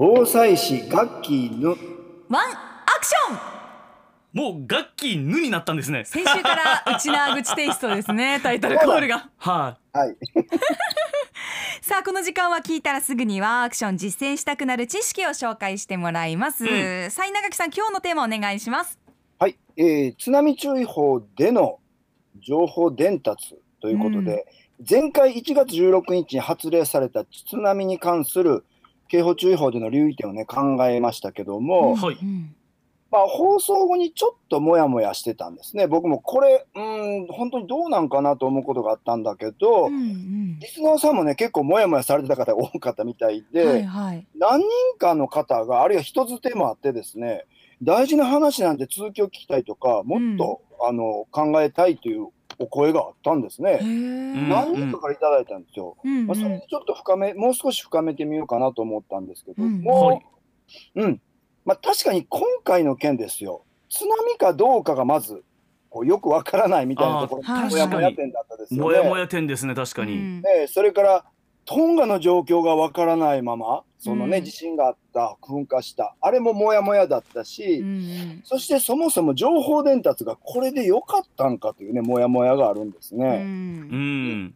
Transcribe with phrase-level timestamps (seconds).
[0.00, 3.38] 防災士ガッキーのワンアクション。
[4.32, 6.04] もうガッキーヌになったんですね。
[6.04, 9.28] 先週からうちな口テイストですね タイトルコールが。
[9.38, 10.16] ははい。
[11.82, 17.10] さあこの時間は聞いたらすぐにワンアクション実践したくなる知識を紹介してもらいます、うん。
[17.10, 19.00] さい長木さん今日のテーマお願いします。
[19.40, 21.80] はい、えー津波注意報での
[22.38, 24.46] 情報伝達ということで、
[24.88, 28.64] 前回1月16日に発令された津波に関する
[29.08, 32.18] 警報注意報での留意点をね考えましたけども、はい。
[32.20, 32.54] うん
[33.10, 35.86] まあ、放送後にちょっともやもやしてたんですね。
[35.86, 40.58] 僕もこれうん本当にどうなんかなと思うことがあったんだけど、うんうん。
[40.58, 44.26] リスナーさんもね結構もやもやされてた方が多かったみたいで、はいはい。
[44.38, 47.46] 何人かの方があるいは人づてもあってですね
[47.82, 52.28] 大事な話なんで続きを聞きたいとかもっと、あの考えたいという
[52.58, 53.80] お声があったんですへね。
[53.82, 55.96] ー何人かからいただいたんですよ。
[56.02, 56.26] うん。
[56.26, 59.82] まあ、それでちょっと深めもう少し深めてみようかなと思ったんですけどうん。
[59.82, 60.20] も、はい。
[60.96, 61.22] うん。
[61.64, 63.64] まあ、確かに今回の件ですよ。
[63.90, 65.44] 津波かどうかがまず
[65.90, 68.84] こうよくわからないみたいなところもやもや点だったですよね。
[68.84, 70.42] もやもや点ですね確かに、うん。
[70.46, 71.24] ええそれから
[71.68, 74.44] トンガの状況がわからないままそのね、うん。
[74.44, 78.40] 地震があった噴火したあれももやもやだったし、うんうん。
[78.42, 83.42] そしてそもそも情報伝達がこれでよかったんかというねもやもやがあるんですうね。
[83.42, 84.44] うん。
[84.44, 84.54] ん。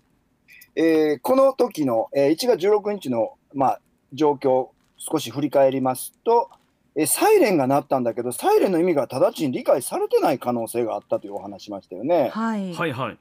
[0.75, 3.81] えーこの時の、えー1月16日の、まあ、
[4.15, 6.49] 状況少し振り返りますと、
[6.97, 12.31] えーサイレンが鳴ったんだけどサイレンの意味が直ちに理解されてない可能性があったというお話しましたよね。
[12.33, 12.73] はい。
[12.73, 13.19] はいはい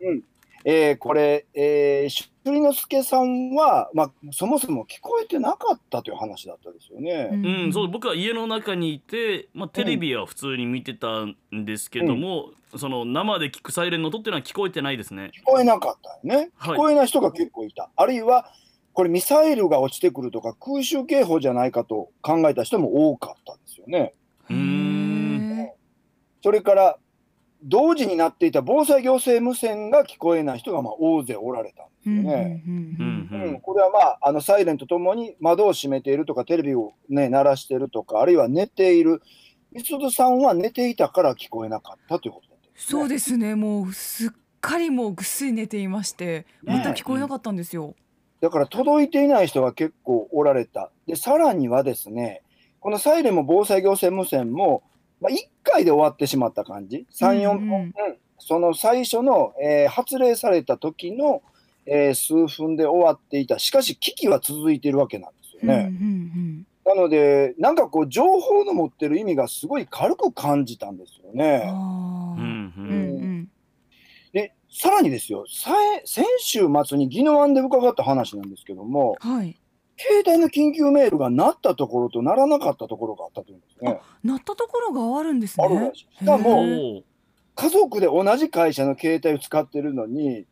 [0.63, 7.29] えーこれ、えー、朱里之助さんは、まあ、そもそも聞こえてなかったという話だったですよね。
[7.31, 15.31] うん、そう僕は家の中にいて、まあ、テレビは普通に見てたんですけども、その生で聞くサイレンの音っていうのは聞こえてないですね。
[15.35, 16.51] 聞こえなかったよね。
[16.55, 17.89] はい聞こえない人が結構いた。
[17.95, 18.51] あるいは、
[18.93, 24.13] これミサイルが落ちてくるとか空襲警報じゃないかと考えた人も多かったんですよね。
[24.49, 25.73] うーんへ
[26.43, 26.97] それから、
[27.63, 32.63] 同時になっていた防災行政無線が聞こえない人がまあ大勢おられたんですよね。
[32.67, 33.61] うんうんうんうん。
[33.61, 39.21] これはまあ、あのサイレンとともに窓を閉めているとか、テレビを、ね、鳴らしているとか、あるいは寝ている、
[39.71, 43.55] みつるさんは寝ていたから聞こえなかったということだっねそうですね。
[43.55, 44.29] もうすっ
[44.59, 47.95] かりもうぐっすり寝ていまして全く聞こえなかったんですよ。
[48.41, 50.91] だから届いていない人が結構おられた。
[51.05, 52.41] で、さらにはですね、
[52.79, 54.83] このサイレンも防災行政無線も、
[55.21, 57.93] まあ、1回で終わってしまった感じ、3、4うんうん分、
[58.39, 61.41] その最初の、えー発令された時の、
[61.85, 66.65] えー数分で終わっていた、しかし危機は続いているわけなんですようんうんね。
[66.83, 71.61] なので、なんかこう、情報の持ってる意味がすごい軽く感じたんですようんね。
[74.33, 79.57] で、さらにですよ、さえ先週末に宜野湾で伺った話なんですけども、うんはい
[80.01, 83.99] 携帯の緊急メールが鳴ったところと鳴らなかったところがあったというんですね。
[84.23, 85.65] 鳴ったところがあるんですね。
[85.65, 87.03] あるらしかへも、
[87.55, 90.45] 家族で同じ会社の携帯を使ってるのに、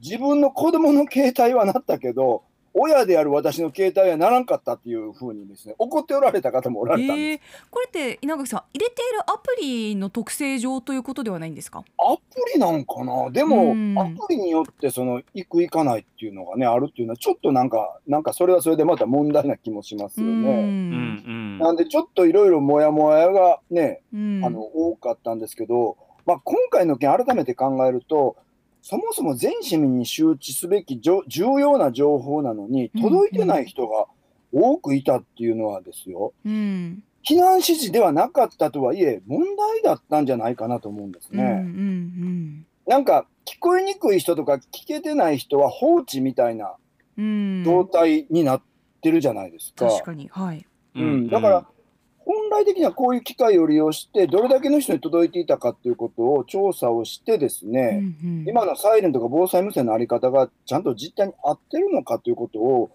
[0.00, 7.42] 自分の子供の携帯は鳴ったけど、親である私の携帯はならんかったっていうふうにですね、怒っておられた方もおられたんです。
[7.42, 11.84] えー、これって稲垣さん入れているアプリの特性上ということではないんですか？
[11.98, 12.22] アプ
[12.54, 13.30] リなんかな？
[13.30, 20.34] でも、うんアプリによってその行く行かないっていうのがね、あるっていうのは、ちょっとなんか、なんかそれはそれでまた問題な気もしますようね。
[20.34, 28.36] うんうんなんでちょっといろいろもやもやがね、うんあの多かったんですけど、まあ、今回の件、改めて考えると、
[28.82, 34.06] そもそも全市民に周知すべきじょ重要な情報なのに、うん届いてない人が
[34.52, 42.64] 多くいたっていうのはですよ、うん避難指示ではなかったとはいえ、問題だったんじゃないかなと思うんですうんうんね。
[42.84, 46.74] なんか、聞こえにくい人とか聞けてない人は放置みたいな
[47.16, 48.62] うんうん状態になっ
[49.00, 49.86] てるじゃないですか。
[49.86, 50.66] 確かにはい。
[50.96, 51.72] うん、だから、本
[52.52, 62.90] 来的にはこういう機会を利用して、どれだけの人に届いていたかっていうことを調査をしてですね、うんうん今のサイレンとか防災無線のあり方がちゃんと実態に合ってるのかということを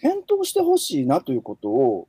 [0.00, 2.08] 検討してほしいなということを、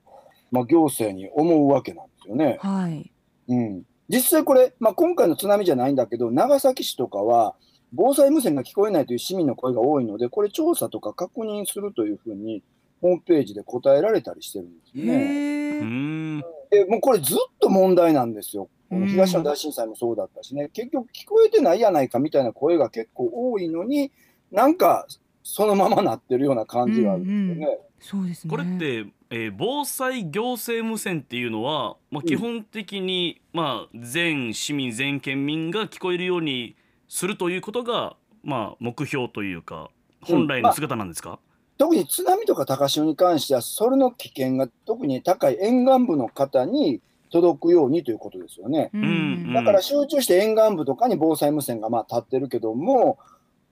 [0.52, 2.58] まあ、行政に思うわけなんですよね。
[2.62, 3.12] はい。
[3.48, 7.56] うん、実際これ、まあ、今回の津波じゃないんだけど、長崎市とかは、
[7.94, 12.62] 防災無線が聞こえないという市民の声が多いので、これ調査とか確認するというふうに、
[13.06, 16.44] ホームページで答えられたりしてるんですへね。
[16.72, 18.68] でもうこれずっと問題なんですよ。
[18.90, 24.12] このうん東日本大震災もそうだったしね、結局聞こえてないやないかみたいな声が結構多いのに、
[24.52, 25.06] なんか
[25.44, 27.80] そのままなってるような感じがあるんですよね。
[28.00, 28.52] そうですね。
[28.52, 36.76] これって、えー防災行政無線っていうのは、まあ、基本的に、まあ、全市民全県民が聞こえるように
[37.08, 39.90] するということが、まあ、目標というか
[40.22, 41.40] 本来の姿なんですか、
[41.78, 47.02] 特に津波とか高潮に関しては、それの危険が特に高い沿岸部の方に
[47.32, 48.92] 届くようにということですよね。
[48.94, 53.18] ううんだから集中して沿岸部とかに防災無線がまあ立ってるけども、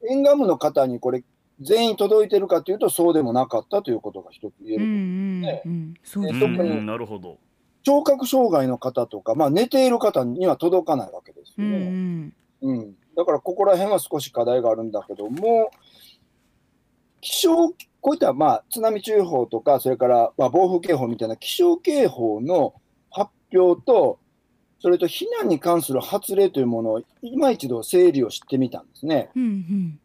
[0.10, 1.24] 沿岸部の方にこれ、
[1.62, 4.86] 全員届いてるかというと、そうでもなかったということが一つ言える。
[4.86, 5.62] うんで
[6.04, 7.38] すう特にんなるほど
[7.84, 11.86] 聴覚障害の方とか、まあ、寝ている方には届かないわけですうんうよね。
[11.86, 15.70] んうん、だからここら辺は少し課題があるんだけども、
[17.24, 17.70] 気象、
[18.02, 22.74] こういったまあ津波注意報とか、それからまあ暴風警報みたいな気象警報の
[23.10, 24.20] 発表と、
[24.80, 29.30] それと避難に関する発令というものを今一度整理をしてみたんですね。
[29.36, 30.00] うんうん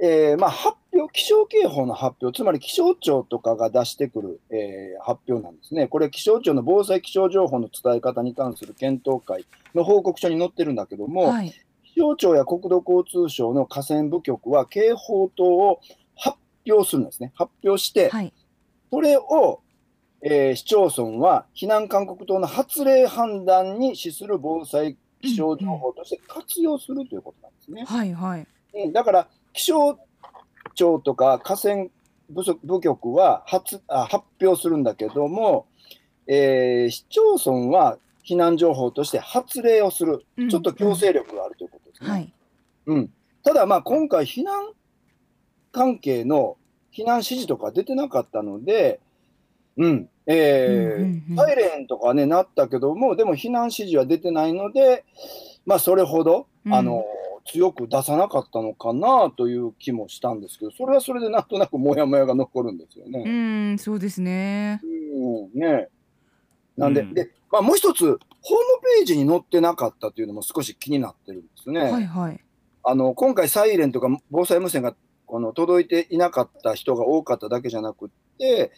[0.00, 5.88] えーまあ、発表、気象警報の発表、つまり気象庁とかが出してくる、えー発表なんですね。
[5.88, 11.52] これ、気象庁の防災気象情報の伝え方に関する検討会の報告書に載ってるんだけども、はい
[11.94, 16.07] 気象庁や国土交通省の河川部局は警報等を発
[16.70, 17.32] 表するんですね。
[17.34, 18.32] 発表して、はい
[18.90, 19.60] それを、
[20.22, 27.84] えー市町村は避難勧告等の発令判断に資する防災気象情報として活用するということなんですね。
[27.84, 29.98] はいはいうんだから気象
[30.74, 31.86] 庁とか河川
[32.30, 35.66] 部署部局は発あ発表するんだけども、
[36.26, 42.10] えー市町村は避難情報として発令をする、うんちょっと強制力があるということですね。
[42.10, 42.32] はい
[42.88, 43.10] うん、
[43.42, 44.72] ただ、まあ、今回、避難
[45.72, 46.56] 関係の
[46.92, 49.00] 避難指示とか出てなかったので、
[49.76, 50.08] うん。
[50.26, 51.36] えーうんうんうん。
[51.36, 55.04] サイレンとかね、なったけども、でも避難指示は出てないので、
[55.64, 56.74] まあ、それほど、うん。
[56.74, 57.04] あの
[57.50, 63.72] 強く出さなかったのかなという気もしたんですけど、それはそれでなんとなくモヤモヤが残るんですようね。
[63.72, 64.82] んそうですね。
[64.84, 65.88] うんね。
[66.76, 67.14] なんで、うん。
[67.14, 68.18] でまあ、もう一つ、ホーム
[68.98, 71.80] ページに載ってなかったというのも少し気になってるんですね。
[71.80, 72.40] はいはい。
[72.84, 74.94] あの今回、サイレンとか防災無線が
[75.28, 78.08] この届いていなかった人が多かっただけじゃなくっ
[78.38, 78.72] て、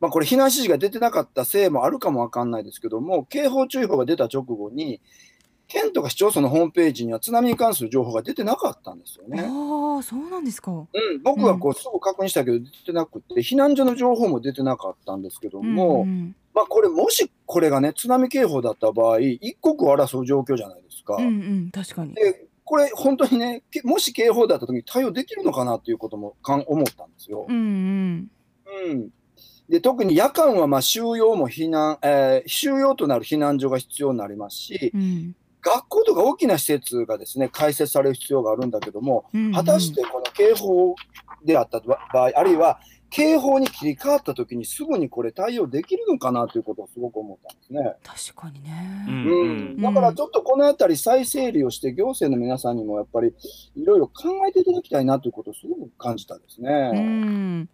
[0.00, 5.00] まあ、これ、避難指示が出てなかったせいもあるかもわかんないですけども、警報注意報が出た直後に、
[5.68, 9.40] 県とか市町村のホームページには津波に関する情報が出てなかったんですよね。
[9.42, 10.86] ああそうなんですかうん、
[11.24, 21.16] 僕はこうすぐ確認したけど、出てなくて、避難所の情報も出てなかったんですけども、うんまあ、これ、もしこれがね、津波警報だった場合、一刻を争う状況じゃないですか。
[21.16, 27.46] うんうん確かにでこれ、本当にね、けもし警報だった時に対応できるのかなということもかん思ったんですよ。
[27.48, 27.52] う。
[27.52, 28.30] んうん。
[28.90, 29.10] うん。
[29.68, 35.36] で特に夜間はまあ収容も避難、えー収容となる避難所が必要になりますし、うん。
[35.62, 39.52] 学校とか大きな施設がですね開設される必要があるんだけども、うん。
[39.52, 40.96] 果たしてこの警報
[41.44, 42.80] であった場合、あるいは
[43.10, 47.94] 警報に切り替わった時にすぐにこれ対応できるのかなということをすごく思ったんですね。
[48.02, 49.28] 確かにうねん。
[49.28, 49.44] う
[49.78, 53.32] ん、だからちょっとこのあたり再整理をして行政の皆さんにもやっぱり
[53.76, 56.90] いろいろ考えていただきたいなということをすごく感じたですうね。
[56.90, 57.00] んう
[57.62, 57.70] ん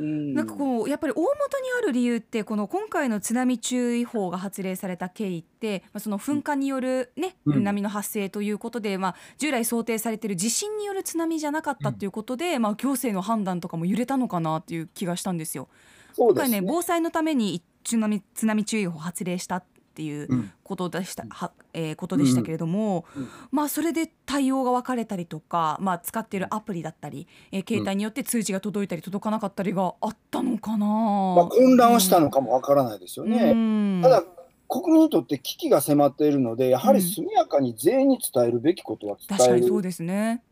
[0.00, 1.34] なんかこうやっぱり大元に
[1.78, 7.64] ある理由ってこの今回の津波注意報が発令された経緯って、まあ、その噴火による、ねうん。
[7.64, 15.68] 波の発生ということで、まあ、従来想定されている地震による津波じゃなかったということで、まあ、行政の判断とかも揺れたのかなっていう気がしたんですよ。
[16.14, 16.26] すね。
[16.26, 19.62] 今回ね防災のために津波津波注意報発令した
[20.00, 23.28] っていううんことでした、はえーことでしたけれども、うん。
[23.50, 30.86] まあそれで対応が分かれたりとか、まあ、使っているアプリだったり、えー携帯によって通知が届いたり届かなかったりがあったのかな。
[30.86, 33.52] まあ、混乱はしたのかもわからないですよね。
[33.52, 34.24] ねただ
[34.68, 40.42] 国民にとって危機が迫っているので、やはり速やかに全員に伝えるべきことは伝えるにそうですね。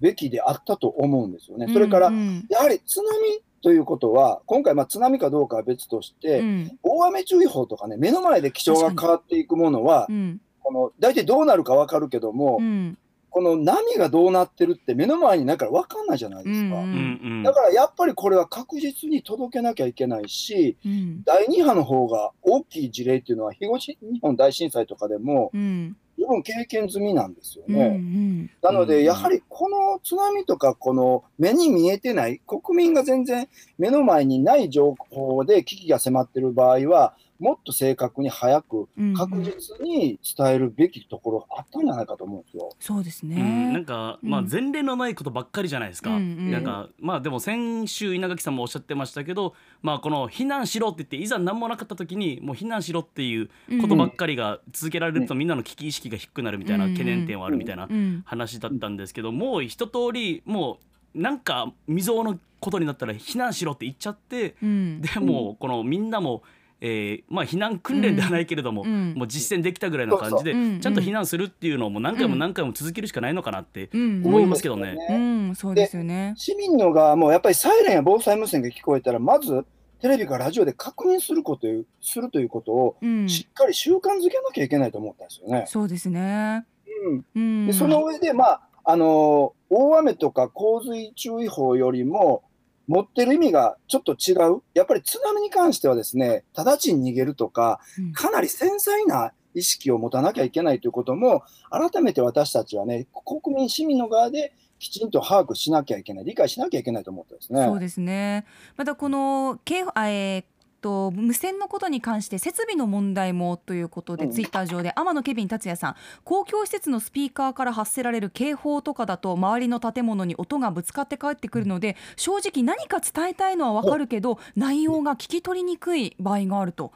[0.00, 1.68] べきであったと思うんですよね。
[1.72, 2.12] それから、
[2.48, 6.78] やはり津波ということは、今回、まあ津波かどうかは別として、うん。
[6.84, 10.40] 大雨注意報とかね、目の前で気象が変わっていくものはう、ん。
[10.62, 12.96] この大体どうなるかわかるけども、うん。
[13.28, 16.76] この波がどうなってるって目の前にないから分かんないじゃないですか。
[16.76, 17.42] うんうんうん。
[17.42, 21.24] だからやっぱりこれは確実に届けなきゃいけないし、うん。
[21.24, 25.96] 第2波の方が大きい事例っていうのは東日本大震災とかでもうん
[26.26, 27.86] 十分経験済みなんですようんね。
[27.86, 42.70] うんなので、うんやはりこの津波とか、この目に見えてない、国民が全然目の前にない情報で危機が迫っている場合は、もっと正確に早く、うん確実に伝えるべきところがあったんじゃないかと思うんですよ。
[42.80, 43.84] そうですうんなんね。
[43.84, 44.30] か、うん。
[44.30, 46.50] まあ前例のないことばっかりじゃないですか、うんうん。
[46.50, 53.48] なんかまあでも先週稲垣さんもおっしゃってましたけどまあこの避難しろって言っていざ何もなかった時にもう避難しろっていう
[53.80, 58.22] ことばっかりが続けられるとみんなの危機意識が低くなるみたいな懸念点はあるみたいなうん。
[58.26, 60.78] 話だったんですけどもう一通りも
[61.14, 65.00] うなんか未曾有のことになったら避難しろって言っちゃってうん。
[65.00, 66.42] でもうこのみんなも
[66.80, 69.14] えーまあ、避難訓練ではないけれども、うん。
[69.14, 70.80] もう実践できたぐらいの感じで、そうん。
[70.80, 74.22] ちゃんと避難するっていうのをもう何回も何回も続けるしかないのかなってうん。
[74.24, 74.96] 思いますけどね。
[75.10, 76.34] うん、そうですよね。
[76.36, 79.64] 市民の側もやっぱりサイレンや防災無線が聞こえたら、まず
[80.00, 81.66] テレビかラジオで確認すること
[82.02, 85.64] するということをうん、しっかり習慣づけなきゃいけないと思ったんですよね。
[85.66, 86.66] そうですね。
[87.06, 87.24] うん。
[87.34, 92.44] うん、でその上で、まああの大雨とか洪水注意報よりも
[92.86, 107.64] 持ってる意味がちょっと違う、やっぱり津波に関してはですね、直ちに逃げるとか、うんかなり繊細な意識を持たなきゃいけないということも、改めて私たちはね、国民、市民の側できちんと把握しなきゃいけない、理解しなきゃいけないと思ってですね。
[107.64, 108.44] そうですね。
[108.76, 110.46] またこの警えーっ
[110.86, 114.30] と無線のことに関して設備の問題もということで、うん。
[114.30, 126.92] ツイッター上で天野ケビン達也さん公共施設のスピーカーから発せられる警報とかだと周りの建物に音がぶつかって帰ってくるので正直何か伝えたいのはわかるけど内容が聞き取りにくい場合があると。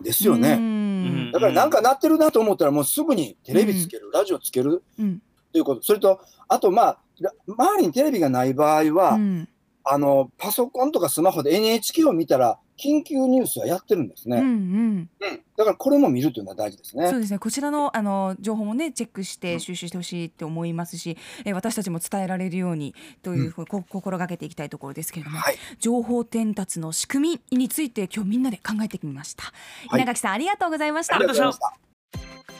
[0.00, 0.56] うですよね。
[0.56, 1.30] ん。
[1.30, 5.22] だからなんか鳴ってるなと思ったら、もうすぐにテレビつける、ラジオつけるうん。
[5.52, 9.48] ということ、それと、あと、まあ、ら周りにテレビがない場合は、うん。
[9.82, 14.38] あのパソコンとかスマホで NHK を見たら、緊急ニュースはやってるんですね。
[14.38, 17.06] うんうんうんだからこれも見るというのは大事ですね。
[17.10, 32.59] そうですねこちらのあの情報もねチェックして収集してほしいって思いますし、えー私たちも伝えられるようにというふうにこ心がけていきたいところですけれども、はい、情報伝達の仕組みについて今日みんなで考えてみました、はい稲垣さんありがとうございましたありがとうございました。